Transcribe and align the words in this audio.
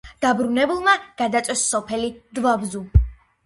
დაბრუნებულებმა 0.25 0.95
გადაწვეს 1.21 1.67
სოფელი 1.77 2.11
დვაბზუ. 2.41 2.87